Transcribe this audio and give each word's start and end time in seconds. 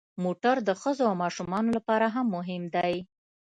موټر 0.23 0.55
د 0.67 0.69
ښځو 0.81 1.03
او 1.09 1.15
ماشومانو 1.23 1.69
لپاره 1.77 2.05
هم 2.15 2.25
مهم 2.35 2.63
دی. 2.75 2.93